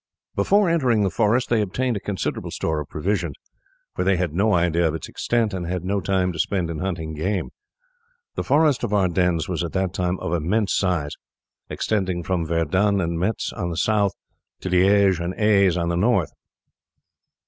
[0.35, 3.35] Before entering the forest they obtained a considerable store of provisions;
[3.93, 6.79] for they had no idea of its extent, and had no time to spend in
[6.79, 7.51] hunting game.
[8.33, 11.11] The forest of Ardennes was at that time of immense size,
[11.69, 14.13] extending from Verdun and Metz on the south,
[14.61, 16.31] to Liege and Aix on the north.